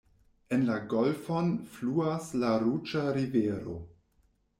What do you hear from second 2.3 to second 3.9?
la ruĝa rivero.